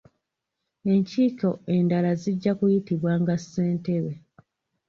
[0.91, 4.13] Enkiiko endala zijja kuyitibwanga ssentebe.